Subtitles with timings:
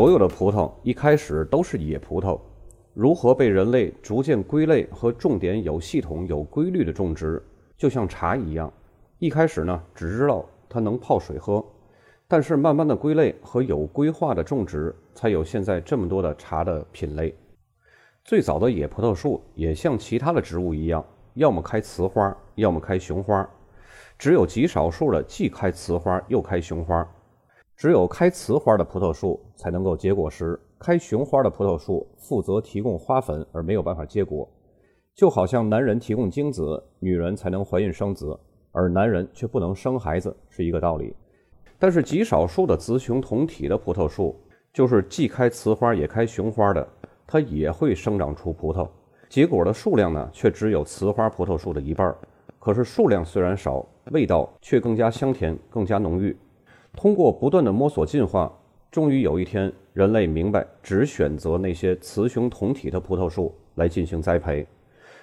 [0.00, 2.40] 所有的葡萄一开始都是野葡萄，
[2.94, 7.42] 如何被人类逐渐归类和重点、有系统、有规律的种植，
[7.76, 8.72] 就像茶一样。
[9.18, 11.62] 一开始呢，只知道它能泡水喝，
[12.26, 17.34] 但是慢慢的归类和有规划的种植，才有现在这么多的茶的品类。
[18.24, 21.04] 最早的野葡萄树也像其他的植物一样，
[21.34, 23.46] 要么开雌花，要么开雄花，
[24.18, 27.06] 只有极少数的既开雌花又开雄花。
[27.80, 34.46] 只有开雌花的葡萄树才能够结果实，开雄花的葡萄树负责提供花粉，而没有办法结果。
[35.14, 38.38] 就好像男人提供精子，女人才能怀孕生子，
[38.70, 41.16] 而男人却不能生孩子，是一个道理。
[41.78, 44.36] 但是极少数的雌雄同体的葡萄树，
[44.74, 46.86] 就是既开雌花也开雄花的，
[47.26, 48.86] 它也会生长出葡萄，
[49.30, 52.14] 结果的数量呢，却只有雌花葡萄树的一半。
[52.58, 56.36] 可是数量虽然少，味道却更加香甜，更加浓郁。
[56.96, 58.52] 通过不断的摸索进化，
[58.90, 64.66] 终于有一天，人类明白只选择那些雌雄同体的葡萄树来进行栽培，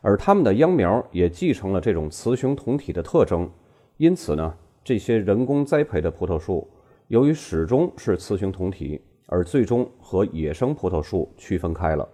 [0.00, 3.50] 而它们的秧苗也继承了这种雌雄同体的特征。
[3.96, 6.66] 因此呢，这些人工栽培的葡萄树，
[7.08, 12.08] 由于始终是雌雄同体，而最终和野生葡萄树区分开了。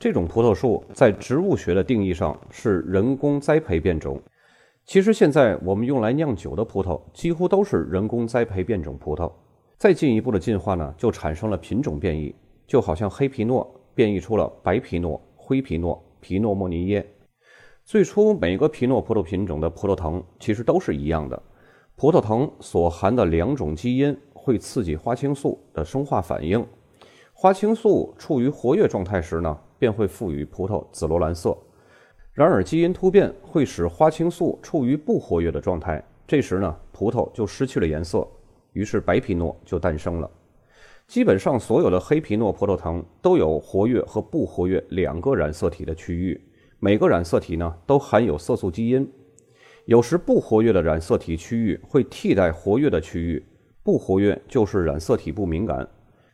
[0.00, 4.20] 这种葡萄树在植物学的定义上是人工栽培变种。
[4.88, 9.30] 其实现在我们用来酿酒的葡萄几乎都是人工栽培变种葡萄，
[9.76, 12.34] 再进一步的进化呢，就产生了品种变异，
[12.66, 17.06] 就好像黑皮诺变异出了白皮诺、灰皮诺、皮诺莫尼耶。
[17.84, 21.42] 最初每个皮诺葡萄品种的葡萄藤其实都是一样的，
[21.94, 26.66] 葡萄藤所含的两种基因会刺激花青素的生化反应，
[27.34, 31.54] 花青素处于活跃状态时呢，便会赋予葡萄紫罗兰色。
[32.38, 38.24] 然而，基因突变会使花青素处于不活跃的状态，这时呢，葡萄就失去了颜色，
[38.74, 40.30] 于是白皮诺就诞生了。
[41.08, 46.40] 基本上所有的黑皮诺葡萄藤都有活跃和不活跃两个染色体的区域，
[46.78, 49.12] 每个染色体呢都含有色素基因。
[49.86, 53.44] 有时不活跃的染色体区域会替代活跃的区域，
[53.82, 55.84] 不活跃就是染色体不敏感。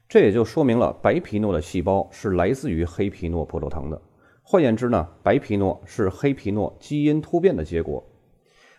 [0.06, 3.98] 这也就说明了白皮诺的细胞是来自于黑皮诺葡萄藤的。
[4.46, 8.04] 换言之呢，白皮诺是黑皮诺基因突变的结果。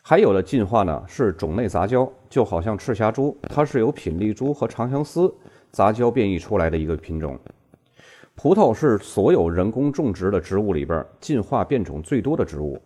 [0.03, 5.33] 还有的进化呢是种类杂交，就好像赤霞珠，它是由品丽珠和长相思
[5.71, 7.37] 杂交变异出来的一个品种。
[8.35, 12.79] 葡萄是所有人工种植的植物里边进化变种最多的植物，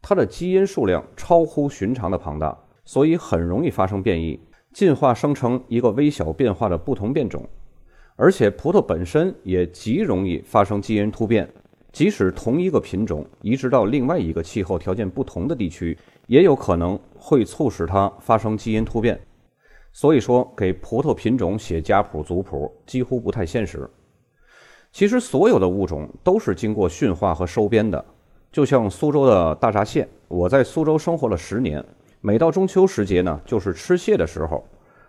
[0.00, 4.38] 它的基因数量超乎寻常的庞大，所以很容易发生变异，
[4.72, 7.44] 进化生成一个微小变化的不同变种。
[8.14, 11.52] 而且葡萄本身也极容易发生基因突变。
[11.92, 15.96] 即使同一个品种移植到另外一个气候条件不同的地区，
[16.26, 19.20] 也有可能会促使它发生基因突变。
[19.92, 23.90] 所以说，给葡萄品种写家谱族谱几乎不太现实。
[24.92, 28.04] 其实，所有的物种都是经过驯化和收编的。
[28.52, 31.84] 就像苏州的大闸蟹，我在苏州生活了十年，
[32.20, 34.64] 每到中秋时节呢，就是吃蟹的时候。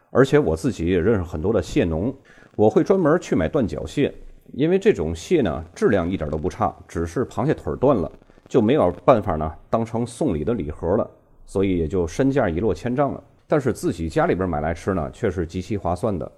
[0.10, 2.14] 而且我自己也认识很多的蟹农，
[2.56, 4.14] 我会专门去买断脚蟹。
[4.54, 8.12] 因为这种蟹呢，质量一点都不差，只是螃蟹腿断了，
[8.50, 11.10] 就没有办法呢当成送礼的礼盒了，
[11.46, 13.24] 所以也就身价一落千丈了。
[13.48, 16.30] 但是自己家里边买来吃呢，却是极其划算的。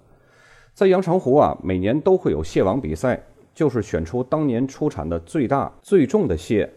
[0.74, 3.20] 在阳澄湖啊，每年都会有蟹王比赛，
[3.52, 6.72] 就是选出当年出产的最大最重的蟹，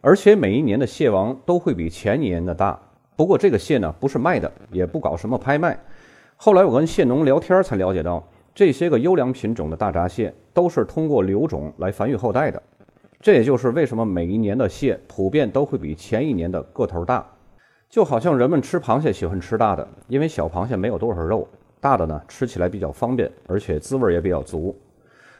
[0.00, 2.78] 而且每一年的蟹王都会比前年的大。
[3.16, 5.78] 不过这个蟹呢，不是卖的，也不搞什么拍卖。
[6.36, 8.22] 后来我跟蟹农聊天才了解到。
[8.54, 12.62] 这些个优良品种的大闸蟹都是通过留种来繁育后代的，
[13.18, 17.26] 这也就是为什么每一年的蟹普遍都会比前一年的个头大。
[17.88, 21.48] 就好像人们吃螃蟹喜欢吃大的，因为小螃蟹没有多少肉，
[21.80, 24.74] 大的呢吃起来比较方便，而且滋味也比较足。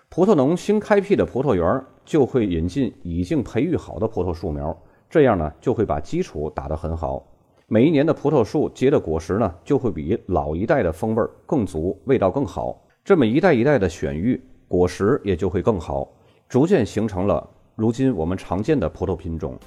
[0.09, 4.75] 葡萄农新开辟的葡萄园就会引进已经培育好的葡萄树苗，
[5.09, 7.27] 这样呢就会把基础打得很好。
[7.67, 12.82] 每一年的葡萄树结的果实呢就会比老一代的风味更足，味道更好。
[13.05, 16.09] 这么一代一代的选育，果实也就会更好，
[16.49, 17.45] 逐渐形成了
[17.75, 19.59] 如今我们常见的葡萄品种。